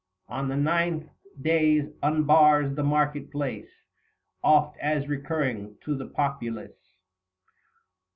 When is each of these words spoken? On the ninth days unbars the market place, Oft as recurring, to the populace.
On 0.27 0.47
the 0.47 0.55
ninth 0.55 1.11
days 1.39 1.83
unbars 2.01 2.75
the 2.75 2.81
market 2.81 3.31
place, 3.31 3.69
Oft 4.43 4.75
as 4.79 5.07
recurring, 5.07 5.77
to 5.85 5.95
the 5.95 6.07
populace. 6.07 6.95